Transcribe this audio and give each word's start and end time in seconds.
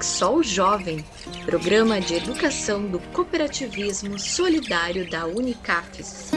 Exol 0.00 0.44
Jovem, 0.44 1.04
programa 1.44 2.00
de 2.00 2.14
educação 2.14 2.86
do 2.86 3.00
cooperativismo 3.12 4.16
solidário 4.16 5.10
da 5.10 5.26
Unicafes. 5.26 6.30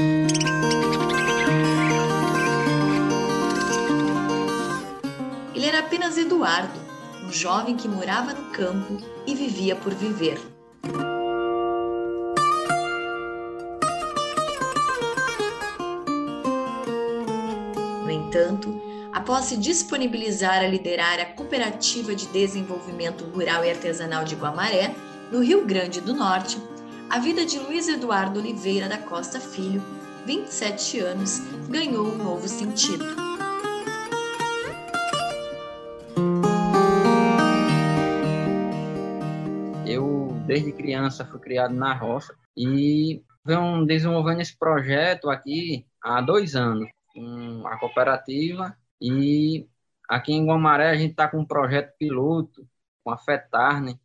Ele 5.54 5.66
era 5.66 5.80
apenas 5.80 6.18
Eduardo, 6.18 6.80
um 7.24 7.32
jovem 7.32 7.78
que 7.78 7.88
morava 7.88 8.34
no 8.34 8.50
campo 8.50 8.98
e 9.28 9.36
vivia 9.36 9.76
por 9.76 9.94
viver. 9.94 10.40
Se 19.40 19.56
disponibilizar 19.56 20.64
a 20.64 20.68
liderar 20.68 21.20
a 21.20 21.26
Cooperativa 21.26 22.14
de 22.14 22.28
Desenvolvimento 22.28 23.24
Rural 23.24 23.64
e 23.64 23.70
Artesanal 23.70 24.26
de 24.26 24.36
Guamaré, 24.36 24.94
no 25.32 25.42
Rio 25.42 25.66
Grande 25.66 26.02
do 26.02 26.14
Norte, 26.14 26.58
a 27.10 27.18
vida 27.18 27.46
de 27.46 27.58
Luiz 27.58 27.88
Eduardo 27.88 28.40
Oliveira 28.40 28.90
da 28.90 28.98
Costa 28.98 29.40
Filho, 29.40 29.82
27 30.26 31.00
anos, 31.00 31.40
ganhou 31.70 32.08
um 32.08 32.18
novo 32.18 32.48
sentido. 32.48 33.06
Eu, 39.86 40.28
desde 40.46 40.74
criança, 40.74 41.26
fui 41.26 41.40
criado 41.40 41.74
na 41.74 41.94
roça 41.94 42.36
e 42.58 43.22
venho 43.46 43.86
desenvolvendo 43.86 44.42
esse 44.42 44.58
projeto 44.58 45.30
aqui 45.30 45.86
há 46.04 46.20
dois 46.20 46.56
anos, 46.56 46.90
a 47.66 47.78
cooperativa 47.78 48.76
e 49.02 49.68
aqui 50.10 50.34
em 50.34 50.46
Guamaré 50.46 50.90
a 50.92 50.96
gente 50.98 51.12
está 51.12 51.28
com 51.28 51.40
um 51.40 51.46
projeto 51.46 51.96
piloto 51.98 52.68
com 53.04 53.12
a 53.12 53.18
FETARNE, 53.18 54.00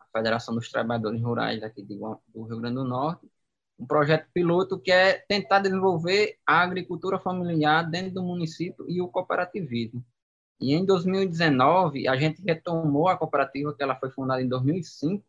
a 0.00 0.06
Federação 0.16 0.54
dos 0.54 0.70
Trabalhadores 0.70 1.20
Rurais 1.22 1.62
aqui 1.62 1.82
do 1.82 2.20
Rio 2.46 2.60
Grande 2.60 2.76
do 2.76 2.84
Norte, 2.84 3.28
um 3.78 3.86
projeto 3.86 4.28
piloto 4.32 4.78
que 4.78 4.92
é 4.92 5.14
tentar 5.28 5.60
desenvolver 5.60 6.38
a 6.46 6.60
agricultura 6.62 7.18
familiar 7.18 7.82
dentro 7.88 8.12
do 8.14 8.22
município 8.22 8.88
e 8.88 9.00
o 9.00 9.08
cooperativismo. 9.08 10.04
E 10.60 10.74
em 10.74 10.84
2019 10.84 12.08
a 12.08 12.16
gente 12.16 12.42
retomou 12.42 13.08
a 13.08 13.16
cooperativa 13.16 13.74
que 13.74 13.82
ela 13.82 13.96
foi 13.96 14.10
fundada 14.10 14.42
em 14.42 14.48
2005, 14.48 15.24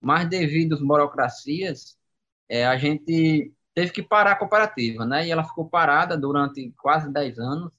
mas 0.00 0.28
devido 0.28 0.74
às 0.74 0.82
burocracias, 0.82 1.98
é, 2.48 2.66
a 2.66 2.76
gente 2.78 3.54
teve 3.74 3.92
que 3.92 4.02
parar 4.02 4.32
a 4.32 4.36
cooperativa, 4.36 5.04
né? 5.06 5.26
E 5.26 5.30
ela 5.30 5.44
ficou 5.44 5.68
parada 5.68 6.16
durante 6.18 6.72
quase 6.78 7.12
10 7.12 7.38
anos 7.38 7.75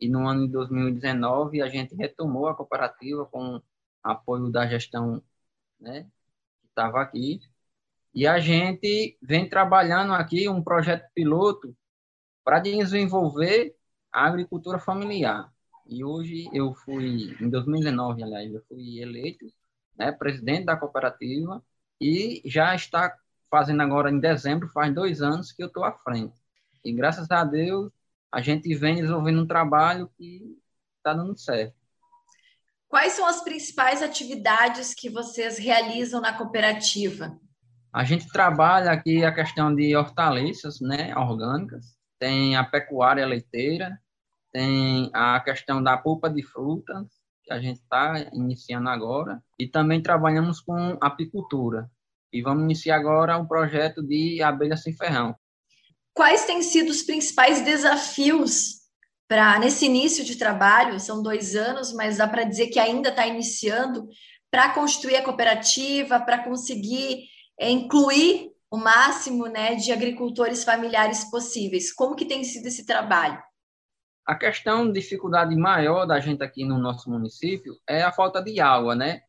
e 0.00 0.08
no 0.08 0.26
ano 0.26 0.46
de 0.46 0.52
2019 0.52 1.62
a 1.62 1.68
gente 1.68 1.94
retomou 1.94 2.48
a 2.48 2.54
cooperativa 2.54 3.26
com 3.26 3.60
apoio 4.02 4.50
da 4.50 4.66
gestão 4.66 5.22
né, 5.78 6.04
que 6.60 6.68
estava 6.68 7.00
aqui. 7.02 7.40
E 8.14 8.26
a 8.26 8.38
gente 8.40 9.16
vem 9.22 9.48
trabalhando 9.48 10.12
aqui 10.12 10.48
um 10.48 10.62
projeto 10.62 11.08
piloto 11.14 11.76
para 12.42 12.58
desenvolver 12.58 13.76
a 14.12 14.26
agricultura 14.26 14.78
familiar. 14.78 15.52
E 15.86 16.04
hoje 16.04 16.48
eu 16.52 16.74
fui, 16.74 17.36
em 17.40 17.48
2019, 17.48 18.22
aliás, 18.22 18.52
eu 18.52 18.62
fui 18.68 19.00
eleito 19.00 19.46
né, 19.96 20.10
presidente 20.12 20.64
da 20.64 20.76
cooperativa 20.76 21.62
e 22.00 22.42
já 22.44 22.74
está 22.74 23.14
fazendo 23.50 23.82
agora 23.82 24.10
em 24.10 24.20
dezembro, 24.20 24.68
faz 24.68 24.94
dois 24.94 25.20
anos 25.20 25.52
que 25.52 25.62
eu 25.62 25.66
estou 25.66 25.84
à 25.84 25.92
frente. 25.92 26.34
E 26.84 26.92
graças 26.92 27.30
a 27.30 27.44
Deus 27.44 27.92
a 28.32 28.40
gente 28.40 28.74
vem 28.74 28.96
desenvolvendo 28.96 29.42
um 29.42 29.46
trabalho 29.46 30.10
que 30.16 30.56
está 30.98 31.12
dando 31.12 31.36
certo. 31.38 31.74
Quais 32.88 33.12
são 33.12 33.26
as 33.26 33.42
principais 33.42 34.02
atividades 34.02 34.94
que 34.94 35.08
vocês 35.08 35.58
realizam 35.58 36.20
na 36.20 36.32
cooperativa? 36.32 37.38
A 37.92 38.04
gente 38.04 38.28
trabalha 38.28 38.92
aqui 38.92 39.24
a 39.24 39.34
questão 39.34 39.74
de 39.74 39.96
hortaliças, 39.96 40.80
né, 40.80 41.16
orgânicas, 41.16 41.96
tem 42.18 42.56
a 42.56 42.64
pecuária 42.64 43.26
leiteira, 43.26 43.98
tem 44.52 45.10
a 45.14 45.40
questão 45.40 45.82
da 45.82 45.96
polpa 45.96 46.28
de 46.28 46.42
frutas, 46.42 47.06
que 47.44 47.52
a 47.52 47.60
gente 47.60 47.80
está 47.80 48.14
iniciando 48.32 48.88
agora, 48.88 49.42
e 49.58 49.66
também 49.66 50.02
trabalhamos 50.02 50.60
com 50.60 50.98
apicultura. 51.00 51.90
E 52.32 52.42
vamos 52.42 52.62
iniciar 52.62 52.96
agora 52.96 53.38
um 53.38 53.46
projeto 53.46 54.02
de 54.02 54.42
abelha 54.42 54.76
sem 54.76 54.92
ferrão, 54.92 55.34
Quais 56.14 56.44
têm 56.44 56.62
sido 56.62 56.90
os 56.90 57.02
principais 57.02 57.62
desafios 57.62 58.80
para 59.28 59.58
nesse 59.58 59.86
início 59.86 60.24
de 60.24 60.36
trabalho? 60.36 60.98
São 60.98 61.22
dois 61.22 61.54
anos, 61.54 61.92
mas 61.92 62.18
dá 62.18 62.26
para 62.26 62.44
dizer 62.44 62.68
que 62.68 62.78
ainda 62.78 63.10
está 63.10 63.26
iniciando 63.26 64.08
para 64.50 64.74
construir 64.74 65.16
a 65.16 65.24
cooperativa, 65.24 66.20
para 66.20 66.42
conseguir 66.42 67.24
é, 67.58 67.70
incluir 67.70 68.50
o 68.70 68.76
máximo 68.76 69.46
né, 69.46 69.74
de 69.74 69.92
agricultores 69.92 70.64
familiares 70.64 71.30
possíveis. 71.30 71.92
Como 71.92 72.16
que 72.16 72.24
tem 72.24 72.42
sido 72.44 72.66
esse 72.66 72.84
trabalho? 72.84 73.40
A 74.26 74.34
questão, 74.34 74.92
dificuldade 74.92 75.56
maior 75.56 76.06
da 76.06 76.20
gente 76.20 76.42
aqui 76.42 76.64
no 76.64 76.78
nosso 76.78 77.10
município 77.10 77.76
é 77.88 78.02
a 78.02 78.12
falta 78.12 78.42
de 78.42 78.60
água, 78.60 78.94
né? 78.94 79.22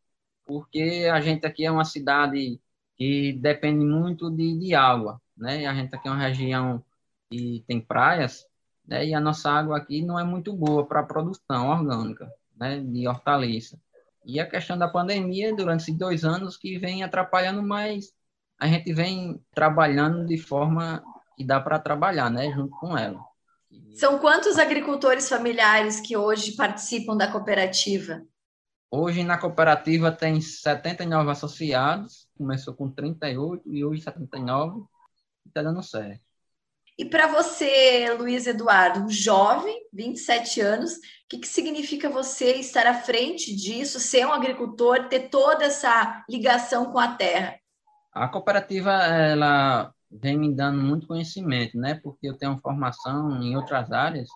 Porque 0.46 1.10
a 1.12 1.20
gente 1.22 1.46
aqui 1.46 1.66
é 1.66 1.72
uma 1.72 1.86
cidade 1.86 2.60
que 2.98 3.34
depende 3.34 3.84
muito 3.84 4.30
de, 4.30 4.60
de 4.60 4.76
água 4.76 5.20
né? 5.42 5.62
E 5.62 5.66
a 5.66 5.74
gente 5.74 5.94
aqui 5.94 6.08
é 6.08 6.12
uma 6.12 6.22
região 6.22 6.84
que 7.30 7.64
tem 7.68 7.82
praias, 7.82 8.46
né? 8.88 9.06
E 9.06 9.14
a 9.14 9.20
nossa 9.20 9.50
água 9.50 9.78
aqui 9.78 10.02
não 10.02 10.20
é 10.20 10.24
muito 10.24 10.54
boa 10.54 10.86
para 10.86 11.00
a 11.00 11.06
produção 11.06 11.70
orgânica, 11.70 12.32
né? 12.56 12.80
De 12.80 13.08
hortaliça. 13.08 13.80
E 14.24 14.40
a 14.40 14.48
questão 14.48 14.78
da 14.78 14.88
pandemia, 14.88 15.56
durante 15.56 15.82
esses 15.82 15.98
dois 15.98 16.24
anos, 16.24 16.56
que 16.56 16.78
vem 16.78 17.04
atrapalhando, 17.04 17.64
mas 17.64 18.14
a 18.60 18.68
gente 18.68 18.94
vem 18.94 19.44
trabalhando 19.54 20.26
de 20.28 20.38
forma 20.38 21.04
que 21.36 21.44
dá 21.44 21.60
para 21.60 21.80
trabalhar, 21.80 22.30
né? 22.30 22.52
Junto 22.52 22.78
com 22.80 22.96
ela. 22.96 23.20
São 23.96 24.20
quantos 24.20 24.60
agricultores 24.60 25.28
familiares 25.28 26.00
que 26.00 26.16
hoje 26.16 26.54
participam 26.54 27.18
da 27.18 27.32
cooperativa? 27.32 28.22
Hoje 28.92 29.24
na 29.24 29.38
cooperativa 29.38 30.12
tem 30.12 30.40
79 30.42 31.32
associados, 31.32 32.28
começou 32.38 32.74
com 32.74 32.92
38 32.92 33.64
e 33.74 33.86
hoje 33.86 34.02
79 34.02 34.84
está 35.48 35.62
dando 35.62 35.82
certo. 35.84 36.22
E 36.98 37.06
para 37.06 37.28
você, 37.28 38.14
Luiz 38.14 38.46
Eduardo, 38.46 39.00
um 39.00 39.10
jovem, 39.10 39.88
27 39.92 40.62
anos, 40.62 40.94
o 40.94 41.00
que, 41.30 41.40
que 41.40 41.48
significa 41.48 42.10
você 42.10 42.58
estar 42.58 42.86
à 42.86 42.94
frente 42.94 43.56
disso, 43.56 44.00
ser 44.00 44.26
um 44.26 44.32
agricultor, 44.32 45.08
ter 45.08 45.30
toda 45.30 45.66
essa 45.66 46.24
ligação 46.30 46.92
com 46.92 47.00
a 47.00 47.16
terra? 47.16 47.58
A 48.14 48.28
cooperativa, 48.28 48.92
ela 48.92 49.92
vem 50.12 50.38
me 50.38 50.54
dando 50.54 50.82
muito 50.82 51.08
conhecimento, 51.08 51.78
né? 51.78 51.96
Porque 51.96 52.28
eu 52.28 52.38
tenho 52.38 52.60
formação 52.60 53.42
em 53.42 53.56
outras 53.56 53.92
áreas. 53.92 54.30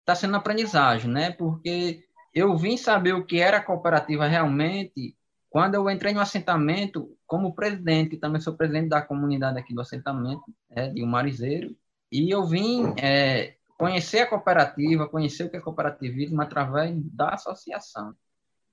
Está 0.00 0.14
sendo 0.14 0.36
aprendizagem, 0.36 1.10
né? 1.10 1.30
Porque 1.30 2.04
eu 2.34 2.56
vim 2.56 2.76
saber 2.76 3.14
o 3.14 3.24
que 3.24 3.40
era 3.40 3.58
a 3.58 3.64
cooperativa 3.64 4.26
realmente 4.26 5.16
quando 5.50 5.74
eu 5.74 5.90
entrei 5.90 6.14
no 6.14 6.20
assentamento, 6.20 7.18
como 7.26 7.54
presidente, 7.54 8.16
também 8.16 8.40
sou 8.40 8.56
presidente 8.56 8.88
da 8.88 9.02
comunidade 9.02 9.58
aqui 9.58 9.74
do 9.74 9.80
assentamento, 9.80 10.44
é, 10.70 10.88
de 10.88 11.02
Umarizeiro, 11.02 11.76
e 12.10 12.30
eu 12.30 12.46
vim 12.46 12.94
é, 12.96 13.56
conhecer 13.76 14.20
a 14.20 14.28
cooperativa, 14.28 15.08
conhecer 15.08 15.44
o 15.44 15.50
que 15.50 15.56
é 15.56 15.60
cooperativismo 15.60 16.40
através 16.40 16.96
da 17.12 17.30
associação. 17.30 18.14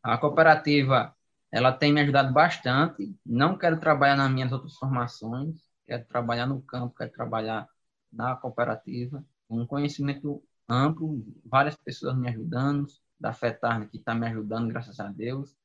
A 0.03 0.19
cooperativa, 0.19 1.15
ela 1.51 1.73
tem 1.73 1.91
me 1.91 2.01
ajudado 2.01 2.31
bastante, 2.31 3.11
não 3.25 3.57
quero 3.57 3.79
trabalhar 3.79 4.15
nas 4.15 4.31
minhas 4.31 4.51
outras 4.51 4.75
formações, 4.75 5.55
quero 5.85 6.05
trabalhar 6.05 6.45
no 6.45 6.61
campo, 6.61 6.95
quero 6.95 7.11
trabalhar 7.11 7.67
na 8.13 8.35
cooperativa, 8.35 9.25
um 9.49 9.65
conhecimento 9.65 10.43
amplo, 10.69 11.25
várias 11.43 11.75
pessoas 11.75 12.15
me 12.15 12.29
ajudando, 12.29 12.85
da 13.19 13.33
FETARN 13.33 13.87
que 13.87 13.97
está 13.97 14.13
me 14.13 14.27
ajudando, 14.27 14.67
graças 14.67 14.99
a 14.99 15.07
Deus, 15.07 15.55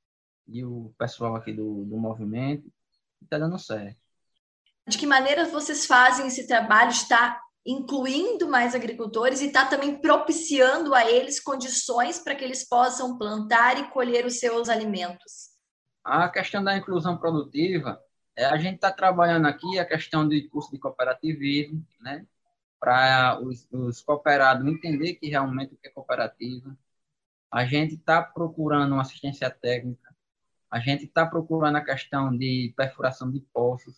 e 0.46 0.64
o 0.64 0.92
pessoal 0.98 1.36
aqui 1.36 1.52
do, 1.52 1.84
do 1.84 1.96
movimento, 1.96 2.70
está 3.22 3.38
dando 3.38 3.58
certo. 3.58 3.96
De 4.86 4.98
que 4.98 5.06
maneira 5.06 5.46
vocês 5.46 5.86
fazem 5.86 6.26
esse 6.26 6.46
trabalho? 6.46 6.90
Está 6.90 7.40
incluindo 7.64 8.48
mais 8.48 8.74
agricultores 8.74 9.40
e 9.40 9.46
está 9.46 9.64
também 9.64 10.00
propiciando 10.00 10.94
a 10.94 11.08
eles 11.08 11.38
condições 11.38 12.18
para 12.18 12.34
que 12.34 12.44
eles 12.44 12.68
possam 12.68 13.16
plantar 13.16 13.78
e 13.78 13.88
colher 13.90 14.26
os 14.26 14.38
seus 14.40 14.68
alimentos? 14.68 15.52
A 16.04 16.28
questão 16.28 16.64
da 16.64 16.76
inclusão 16.76 17.16
produtiva, 17.16 18.02
é, 18.36 18.44
a 18.44 18.56
gente 18.56 18.74
está 18.74 18.90
trabalhando 18.90 19.46
aqui 19.46 19.78
a 19.78 19.84
questão 19.84 20.28
do 20.28 20.48
curso 20.50 20.72
de 20.72 20.78
cooperativismo, 20.78 21.86
né? 22.00 22.26
para 22.82 23.38
os, 23.40 23.68
os 23.70 24.02
cooperados 24.02 24.66
entender 24.66 25.14
que 25.14 25.28
realmente 25.28 25.72
o 25.72 25.76
que 25.76 25.86
é 25.86 25.90
cooperativa. 25.92 26.76
A 27.48 27.64
gente 27.64 27.94
está 27.94 28.20
procurando 28.20 28.90
uma 28.94 29.02
assistência 29.02 29.48
técnica 29.48 30.11
a 30.72 30.80
gente 30.80 31.04
está 31.04 31.26
procurando 31.26 31.76
a 31.76 31.84
questão 31.84 32.34
de 32.34 32.72
perfuração 32.74 33.30
de 33.30 33.40
poços, 33.52 33.94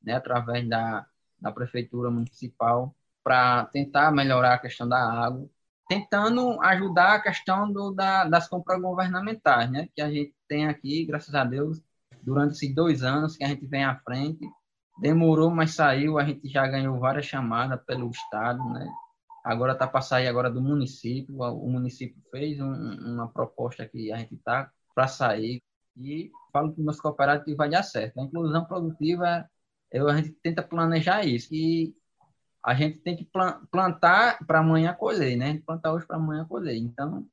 né, 0.00 0.14
através 0.14 0.68
da, 0.68 1.04
da 1.40 1.50
prefeitura 1.50 2.08
municipal, 2.08 2.94
para 3.24 3.64
tentar 3.66 4.12
melhorar 4.12 4.54
a 4.54 4.58
questão 4.58 4.88
da 4.88 4.98
água, 4.98 5.48
tentando 5.88 6.62
ajudar 6.62 7.14
a 7.14 7.20
questão 7.20 7.70
do, 7.70 7.90
da, 7.90 8.24
das 8.24 8.46
compras 8.46 8.80
governamentais, 8.80 9.68
né, 9.68 9.88
que 9.92 10.00
a 10.00 10.08
gente 10.08 10.32
tem 10.46 10.68
aqui, 10.68 11.04
graças 11.04 11.34
a 11.34 11.44
Deus, 11.44 11.82
durante 12.22 12.52
esses 12.52 12.72
dois 12.72 13.02
anos 13.02 13.36
que 13.36 13.42
a 13.42 13.48
gente 13.48 13.66
vem 13.66 13.84
à 13.84 13.96
frente. 13.96 14.46
Demorou, 15.00 15.50
mas 15.50 15.74
saiu. 15.74 16.18
A 16.18 16.24
gente 16.24 16.48
já 16.48 16.64
ganhou 16.68 16.98
várias 17.00 17.26
chamadas 17.26 17.82
pelo 17.84 18.08
Estado, 18.10 18.62
né? 18.70 18.88
Agora 19.44 19.72
está 19.72 19.86
para 19.88 20.00
sair 20.00 20.28
agora 20.28 20.48
do 20.48 20.62
município. 20.62 21.36
O 21.36 21.68
município 21.68 22.22
fez 22.30 22.60
um, 22.60 23.14
uma 23.14 23.28
proposta 23.28 23.86
que 23.86 24.12
a 24.12 24.16
gente 24.18 24.36
está 24.36 24.70
para 24.94 25.08
sair. 25.08 25.60
E 25.96 26.30
falo 26.52 26.72
que 26.72 26.80
meus 26.80 27.00
cooperativos 27.00 27.56
vai 27.56 27.68
dar 27.68 27.82
certo. 27.82 28.18
A 28.18 28.24
inclusão 28.24 28.64
produtiva, 28.64 29.48
eu, 29.90 30.08
a 30.08 30.16
gente 30.16 30.32
tenta 30.42 30.62
planejar 30.62 31.24
isso. 31.24 31.54
E 31.54 31.94
a 32.64 32.74
gente 32.74 32.98
tem 33.00 33.16
que 33.16 33.28
plantar 33.70 34.38
para 34.46 34.60
amanhã 34.60 34.94
colher, 34.94 35.36
né? 35.36 35.60
Plantar 35.66 35.92
hoje 35.92 36.06
para 36.06 36.16
amanhã 36.16 36.44
colher. 36.46 36.76
Então. 36.76 37.26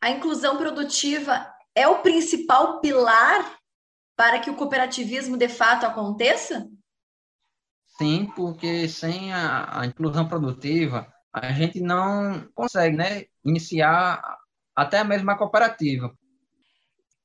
A 0.00 0.10
inclusão 0.10 0.56
produtiva 0.56 1.46
é 1.74 1.86
o 1.86 2.02
principal 2.02 2.80
pilar 2.80 3.58
para 4.16 4.38
que 4.38 4.50
o 4.50 4.56
cooperativismo 4.56 5.36
de 5.36 5.48
fato 5.48 5.86
aconteça? 5.86 6.68
Sim, 7.96 8.30
porque 8.34 8.88
sem 8.88 9.32
a, 9.32 9.80
a 9.80 9.86
inclusão 9.86 10.28
produtiva, 10.28 11.10
a 11.32 11.52
gente 11.52 11.80
não 11.80 12.46
consegue 12.54 12.96
né, 12.96 13.24
iniciar 13.44 14.38
até 14.74 14.98
a 14.98 15.04
mesma 15.04 15.38
cooperativa. 15.38 16.14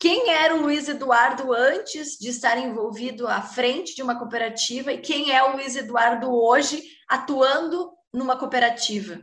Quem 0.06 0.30
era 0.30 0.56
o 0.56 0.62
Luiz 0.62 0.88
Eduardo 0.88 1.52
antes 1.52 2.20
de 2.20 2.30
estar 2.30 2.60
envolvido 2.60 3.28
à 3.28 3.42
frente 3.42 3.96
de 3.96 4.04
uma 4.04 4.16
cooperativa 4.16 4.94
e 4.94 5.02
quem 5.02 5.32
é 5.32 5.44
o 5.44 5.54
Luiz 5.54 5.76
Eduardo 5.76 6.32
hoje 6.32 6.84
atuando 7.10 7.90
numa 8.14 8.38
cooperativa? 8.38 9.20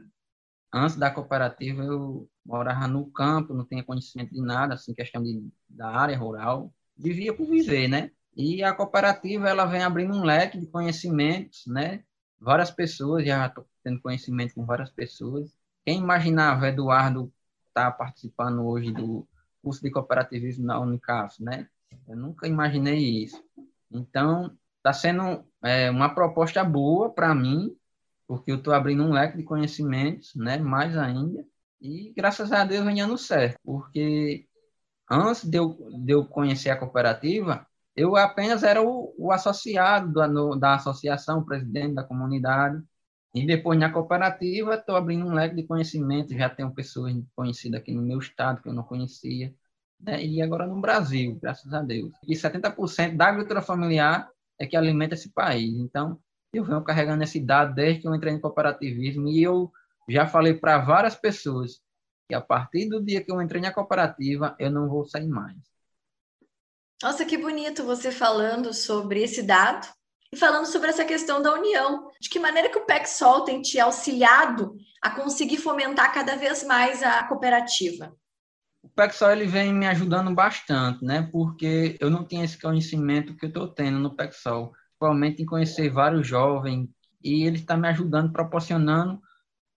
Antes 0.74 0.96
da 0.96 1.08
cooperativa, 1.08 1.84
eu 1.84 2.28
morava 2.44 2.88
no 2.88 3.08
campo, 3.12 3.54
não 3.54 3.64
tinha 3.64 3.84
conhecimento 3.84 4.34
de 4.34 4.42
nada, 4.42 4.74
assim, 4.74 4.92
questão 4.92 5.22
de, 5.22 5.48
da 5.68 5.86
área 5.86 6.18
rural. 6.18 6.74
Vivia 6.96 7.32
por 7.32 7.46
viver, 7.46 7.86
né? 7.86 8.10
E 8.36 8.64
a 8.64 8.74
cooperativa, 8.74 9.48
ela 9.48 9.66
vem 9.66 9.84
abrindo 9.84 10.16
um 10.16 10.24
leque 10.24 10.58
de 10.58 10.66
conhecimentos, 10.66 11.62
né? 11.64 12.02
Várias 12.40 12.72
pessoas, 12.72 13.24
já 13.24 13.46
estou 13.46 13.64
tendo 13.84 14.02
conhecimento 14.02 14.56
com 14.56 14.66
várias 14.66 14.90
pessoas. 14.90 15.48
Quem 15.84 16.00
imaginava 16.00 16.66
Eduardo 16.66 17.32
estar 17.68 17.92
tá 17.92 17.96
participando 17.96 18.66
hoje 18.66 18.90
do 18.90 19.28
curso 19.62 19.82
de 19.82 19.90
cooperativismo 19.90 20.66
na 20.66 20.80
Unicaf, 20.80 21.42
né? 21.42 21.68
Eu 22.08 22.16
nunca 22.16 22.46
imaginei 22.46 22.98
isso. 23.24 23.42
Então, 23.90 24.56
está 24.78 24.92
sendo 24.92 25.44
é, 25.62 25.90
uma 25.90 26.14
proposta 26.14 26.64
boa 26.64 27.10
para 27.10 27.34
mim, 27.34 27.76
porque 28.26 28.50
eu 28.50 28.56
estou 28.56 28.74
abrindo 28.74 29.04
um 29.04 29.12
leque 29.12 29.36
de 29.36 29.44
conhecimentos, 29.44 30.34
né? 30.34 30.58
Mais 30.58 30.96
ainda. 30.96 31.44
E 31.80 32.12
graças 32.16 32.52
a 32.52 32.64
Deus 32.64 32.84
vem 32.84 32.96
dando 32.96 33.18
certo, 33.18 33.58
porque 33.64 34.46
antes 35.10 35.44
de 35.44 35.58
eu, 35.58 35.76
de 36.04 36.12
eu 36.12 36.24
conhecer 36.24 36.70
a 36.70 36.76
cooperativa, 36.76 37.66
eu 37.94 38.16
apenas 38.16 38.62
era 38.62 38.80
o, 38.82 39.14
o 39.18 39.32
associado 39.32 40.12
da, 40.12 40.28
no, 40.28 40.56
da 40.56 40.76
associação, 40.76 41.44
presidente 41.44 41.94
da 41.94 42.04
comunidade. 42.04 42.82
E 43.34 43.46
depois 43.46 43.78
na 43.78 43.90
cooperativa, 43.90 44.74
estou 44.74 44.94
abrindo 44.94 45.26
um 45.26 45.32
leque 45.32 45.56
de 45.56 45.62
conhecimento, 45.62 46.36
já 46.36 46.50
tenho 46.50 46.72
pessoas 46.74 47.14
conhecidas 47.34 47.80
aqui 47.80 47.92
no 47.92 48.02
meu 48.02 48.18
estado 48.18 48.60
que 48.60 48.68
eu 48.68 48.74
não 48.74 48.82
conhecia, 48.82 49.54
né? 49.98 50.22
e 50.22 50.42
agora 50.42 50.66
no 50.66 50.80
Brasil, 50.80 51.38
graças 51.40 51.72
a 51.72 51.80
Deus. 51.80 52.12
E 52.28 52.34
70% 52.34 53.16
da 53.16 53.28
agricultura 53.28 53.62
familiar 53.62 54.28
é 54.58 54.66
que 54.66 54.76
alimenta 54.76 55.14
esse 55.14 55.32
país. 55.32 55.74
Então, 55.78 56.20
eu 56.52 56.62
venho 56.62 56.84
carregando 56.84 57.22
esse 57.24 57.40
dado 57.40 57.74
desde 57.74 58.02
que 58.02 58.08
eu 58.08 58.14
entrei 58.14 58.34
no 58.34 58.40
cooperativismo 58.40 59.26
e 59.28 59.42
eu 59.42 59.72
já 60.06 60.26
falei 60.26 60.52
para 60.52 60.78
várias 60.78 61.14
pessoas 61.14 61.80
que 62.28 62.34
a 62.34 62.40
partir 62.40 62.88
do 62.88 63.02
dia 63.02 63.24
que 63.24 63.32
eu 63.32 63.40
entrei 63.40 63.62
na 63.62 63.72
cooperativa, 63.72 64.54
eu 64.58 64.70
não 64.70 64.88
vou 64.88 65.06
sair 65.06 65.28
mais. 65.28 65.56
Nossa, 67.02 67.24
que 67.24 67.38
bonito 67.38 67.82
você 67.82 68.12
falando 68.12 68.74
sobre 68.74 69.22
esse 69.22 69.42
dado 69.42 69.88
e 70.32 70.36
falando 70.36 70.64
sobre 70.64 70.88
essa 70.88 71.04
questão 71.04 71.42
da 71.42 71.52
união. 71.52 72.10
De 72.18 72.30
que 72.30 72.38
maneira 72.38 72.70
que 72.70 72.78
o 72.78 72.86
PECSOL 72.86 73.44
tem 73.44 73.60
te 73.60 73.78
auxiliado 73.78 74.74
a 75.02 75.10
conseguir 75.10 75.58
fomentar 75.58 76.12
cada 76.12 76.36
vez 76.36 76.64
mais 76.64 77.02
a 77.02 77.22
cooperativa? 77.24 78.14
O 78.82 78.88
PECSOL 78.88 79.30
ele 79.30 79.46
vem 79.46 79.72
me 79.72 79.86
ajudando 79.86 80.34
bastante, 80.34 81.04
né? 81.04 81.28
Porque 81.30 81.96
eu 82.00 82.10
não 82.10 82.24
tinha 82.24 82.44
esse 82.44 82.58
conhecimento 82.58 83.36
que 83.36 83.44
eu 83.44 83.48
estou 83.48 83.68
tendo 83.68 83.98
no 83.98 84.16
PECSOL, 84.16 84.72
principalmente 84.98 85.42
em 85.42 85.46
conhecer 85.46 85.90
vários 85.90 86.26
jovens, 86.26 86.88
e 87.22 87.44
ele 87.44 87.56
está 87.56 87.76
me 87.76 87.88
ajudando, 87.88 88.32
proporcionando 88.32 89.20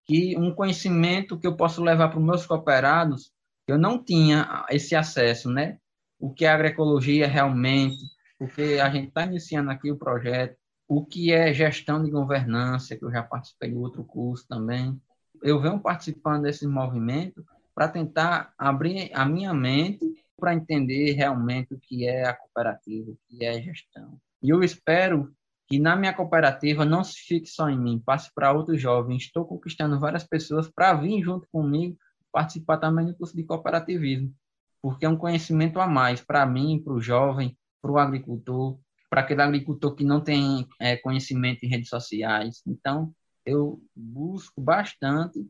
que 0.06 0.38
um 0.38 0.54
conhecimento 0.54 1.38
que 1.38 1.46
eu 1.46 1.56
posso 1.56 1.84
levar 1.84 2.10
para 2.10 2.20
os 2.20 2.26
meus 2.26 2.46
cooperados, 2.46 3.32
eu 3.68 3.78
não 3.78 4.04
tinha 4.04 4.66
esse 4.70 4.96
acesso, 4.96 5.50
né? 5.50 5.78
O 6.20 6.34
que 6.34 6.46
é 6.46 6.50
agroecologia 6.50 7.28
realmente, 7.28 7.98
porque 8.38 8.80
a 8.82 8.90
gente 8.90 9.08
está 9.10 9.26
iniciando 9.26 9.72
aqui 9.72 9.92
o 9.92 9.98
projeto, 9.98 10.58
o 10.88 11.06
que 11.06 11.32
é 11.32 11.54
gestão 11.54 12.04
de 12.04 12.12
governança, 12.12 12.96
que 12.96 13.04
eu 13.04 13.12
já 13.12 13.24
participei 13.24 13.70
de 13.70 13.78
outro 13.78 14.04
curso 14.04 14.48
também. 14.48 15.00
Eu 15.42 15.60
venho 15.60 15.80
participando 15.80 16.44
desse 16.44 16.68
movimento 16.68 17.44
para 17.74 17.88
tentar 17.88 18.54
abrir 18.58 19.12
a 19.14 19.26
minha 19.26 19.54
mente 19.54 20.06
para 20.38 20.54
entender 20.54 21.14
realmente 21.14 21.74
o 21.74 21.80
que 21.80 22.06
é 22.06 22.26
a 22.26 22.34
cooperativa, 22.34 23.12
o 23.12 23.18
que 23.28 23.44
é 23.44 23.62
gestão. 23.62 24.20
E 24.44 24.50
eu 24.50 24.64
espero 24.64 25.34
que 25.68 25.80
na 25.80 25.96
minha 25.96 26.14
cooperativa 26.14 26.86
não 26.86 27.04
se 27.04 27.18
fique 27.18 27.48
só 27.48 27.70
em 27.70 27.80
mim, 27.80 28.02
passe 28.04 28.32
para 28.34 28.52
outros 28.52 28.80
jovens. 28.80 29.24
Estou 29.24 29.46
conquistando 29.46 30.00
várias 30.00 30.24
pessoas 30.24 30.70
para 30.70 30.94
vir 30.94 31.24
junto 31.24 31.48
comigo 31.52 31.98
participar 32.32 32.78
também 32.78 33.06
do 33.06 33.16
curso 33.16 33.36
de 33.36 33.46
cooperativismo, 33.46 34.34
porque 34.82 35.06
é 35.06 35.10
um 35.10 35.18
conhecimento 35.18 35.80
a 35.80 35.88
mais 35.88 36.22
para 36.22 36.46
mim, 36.46 36.82
para 36.84 36.94
o 36.94 37.02
jovem, 37.02 37.58
para 37.82 37.92
o 37.92 37.98
agricultor, 37.98 38.80
para 39.10 39.22
aquele 39.22 39.42
agricultor 39.42 39.96
que 39.96 40.04
não 40.04 40.22
tem 40.22 40.68
é, 40.80 40.98
conhecimento 40.98 41.64
em 41.64 41.70
redes 41.70 41.90
sociais. 41.90 42.62
Então, 42.68 43.14
eu 43.46 43.82
busco 43.96 44.60
bastante 44.60 45.46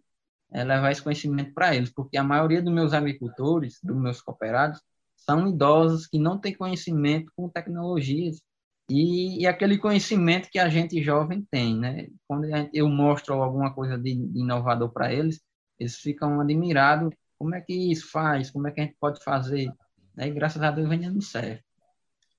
é, 0.51 0.63
levar 0.63 0.92
esse 0.92 1.01
conhecimento 1.01 1.54
para 1.54 1.75
eles, 1.75 1.92
porque 1.92 2.18
a 2.18 2.24
maioria 2.24 2.62
dos 2.62 2.74
meus 2.74 2.94
agricultores, 2.94 3.80
dos 3.81 3.98
meus 3.98 4.22
cooperados, 4.22 4.80
são 5.16 5.48
idosos 5.48 6.07
que 6.07 6.19
não 6.19 6.39
têm 6.39 6.54
conhecimento 6.54 7.31
com 7.36 7.50
tecnologias 7.50 8.42
e, 8.89 9.42
e 9.42 9.48
aquele 9.48 9.77
conhecimento 9.80 10.50
que 10.51 10.60
a 10.60 10.69
gente 10.69 11.01
jovem 11.01 11.44
tem, 11.50 11.75
né? 11.75 12.07
Quando 12.27 12.45
eu 12.74 12.88
mostro 12.89 13.34
alguma 13.41 13.74
coisa 13.74 13.98
de, 13.98 14.13
de 14.13 14.39
inovador 14.39 14.91
para 14.91 15.12
eles, 15.12 15.41
eles 15.79 15.96
ficam 15.98 16.39
admirados. 16.39 17.12
Como 17.39 17.55
é 17.55 17.62
que 17.62 17.74
isso 17.74 18.12
faz? 18.12 18.51
Como 18.51 18.67
é 18.67 18.72
que 18.72 18.82
a 18.82 18.84
gente 18.84 18.96
pode 19.00 19.24
fazer? 19.24 19.72
E 20.17 20.29
graças 20.32 20.62
a 20.62 20.72
Deus 20.72 20.88
vem 20.88 21.00
dando 21.01 21.22
certo 21.22 21.65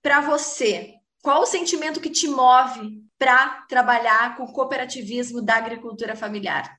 para 0.07 0.21
você, 0.21 0.95
qual 1.21 1.43
o 1.43 1.47
sentimento 1.47 2.01
que 2.01 2.09
te 2.09 2.29
move 2.29 3.05
para 3.19 3.63
trabalhar 3.63 4.37
com 4.37 4.45
o 4.45 4.53
cooperativismo 4.53 5.43
da 5.43 5.57
agricultura 5.57 6.15
familiar? 6.15 6.79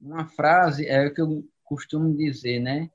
Uma 0.00 0.28
frase 0.28 0.86
é 0.86 1.04
o 1.04 1.12
que 1.12 1.20
eu 1.20 1.44
costumo 1.64 2.16
dizer, 2.16 2.60
né? 2.60 2.88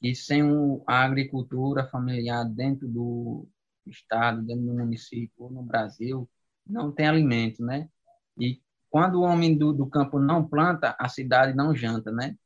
Que 0.00 0.14
sem 0.14 0.42
a 0.86 1.04
agricultura 1.04 1.86
familiar 1.86 2.46
dentro 2.46 2.88
do 2.88 3.46
estado, 3.86 4.40
dentro 4.40 4.64
do 4.64 4.72
município 4.72 5.50
no 5.50 5.64
Brasil, 5.64 6.26
não 6.66 6.90
tem 6.90 7.06
alimento, 7.06 7.62
né? 7.62 7.90
E 8.38 8.58
quando 8.88 9.16
o 9.16 9.24
homem 9.24 9.54
do, 9.54 9.70
do 9.70 9.86
campo 9.86 10.18
não 10.18 10.48
planta, 10.48 10.96
a 10.98 11.10
cidade 11.10 11.54
não 11.54 11.76
janta, 11.76 12.10
né? 12.10 12.38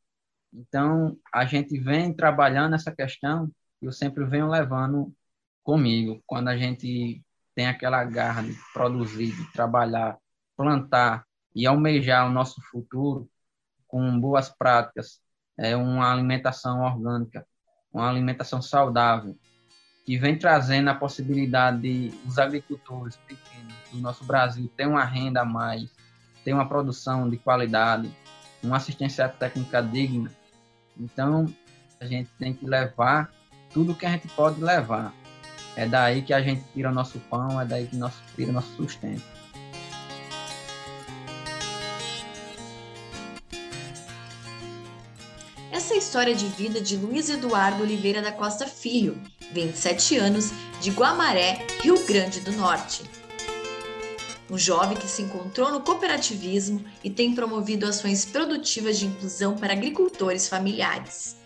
Então, 0.52 1.16
a 1.32 1.44
gente 1.44 1.78
vem 1.78 2.12
trabalhando 2.12 2.74
essa 2.74 2.90
questão, 2.90 3.48
eu 3.80 3.92
sempre 3.92 4.24
venho 4.24 4.48
levando 4.48 5.14
comigo, 5.64 6.22
quando 6.26 6.48
a 6.48 6.56
gente 6.56 7.24
tem 7.54 7.66
aquela 7.66 8.04
garra 8.04 8.42
de 8.42 8.54
produzir, 8.72 9.32
de 9.32 9.52
trabalhar, 9.52 10.18
plantar 10.56 11.24
e 11.54 11.66
almejar 11.66 12.26
o 12.26 12.30
nosso 12.30 12.60
futuro 12.70 13.28
com 13.88 14.20
boas 14.20 14.50
práticas, 14.50 15.20
é 15.58 15.74
uma 15.74 16.12
alimentação 16.12 16.82
orgânica, 16.82 17.46
uma 17.92 18.08
alimentação 18.08 18.60
saudável, 18.60 19.36
que 20.04 20.18
vem 20.18 20.36
trazendo 20.36 20.90
a 20.90 20.94
possibilidade 20.94 21.80
de 21.80 22.28
os 22.28 22.38
agricultores 22.38 23.16
pequenos 23.16 23.74
do 23.90 23.98
nosso 23.98 24.24
Brasil 24.24 24.70
ter 24.76 24.86
uma 24.86 25.04
renda 25.04 25.40
a 25.40 25.44
mais, 25.44 25.90
ter 26.44 26.52
uma 26.52 26.68
produção 26.68 27.30
de 27.30 27.38
qualidade, 27.38 28.10
uma 28.62 28.76
assistência 28.76 29.28
técnica 29.28 29.80
digna. 29.80 30.30
Então, 30.98 31.46
a 32.00 32.04
gente 32.04 32.28
tem 32.38 32.52
que 32.52 32.66
levar 32.66 33.32
tudo 33.72 33.94
que 33.94 34.04
a 34.04 34.10
gente 34.10 34.28
pode 34.28 34.60
levar 34.60 35.14
é 35.76 35.86
daí 35.86 36.22
que 36.22 36.32
a 36.32 36.40
gente 36.40 36.64
tira 36.72 36.90
nosso 36.90 37.18
pão, 37.18 37.60
é 37.60 37.64
daí 37.64 37.86
que 37.86 37.96
nós 37.96 38.12
tira 38.36 38.52
nosso 38.52 38.74
sustento. 38.76 39.22
Essa 45.72 45.94
é 45.94 45.96
a 45.96 45.98
história 45.98 46.34
de 46.34 46.46
vida 46.46 46.80
de 46.80 46.96
Luiz 46.96 47.28
Eduardo 47.28 47.82
Oliveira 47.82 48.22
da 48.22 48.30
Costa 48.30 48.66
Filho, 48.66 49.20
27 49.52 50.16
anos, 50.16 50.50
de 50.80 50.90
Guamaré, 50.90 51.66
Rio 51.82 52.04
Grande 52.06 52.40
do 52.40 52.52
Norte. 52.52 53.02
Um 54.48 54.56
jovem 54.56 54.96
que 54.96 55.08
se 55.08 55.22
encontrou 55.22 55.72
no 55.72 55.80
cooperativismo 55.80 56.84
e 57.02 57.10
tem 57.10 57.34
promovido 57.34 57.86
ações 57.86 58.24
produtivas 58.24 58.98
de 58.98 59.06
inclusão 59.06 59.56
para 59.56 59.72
agricultores 59.72 60.48
familiares. 60.48 61.36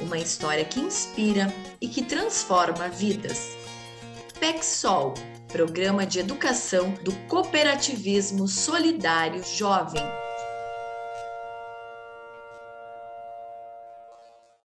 Uma 0.00 0.18
história 0.18 0.64
que 0.64 0.80
inspira 0.80 1.52
e 1.80 1.88
que 1.88 2.02
transforma 2.02 2.88
vidas. 2.88 3.56
PECSOL, 4.38 5.14
Programa 5.48 6.06
de 6.06 6.18
Educação 6.18 6.92
do 7.04 7.12
Cooperativismo 7.28 8.46
Solidário 8.48 9.42
Jovem 9.44 10.02